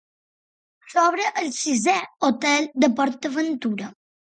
[0.93, 1.97] S'obre el sisè
[2.31, 3.97] hotel de PortAventura.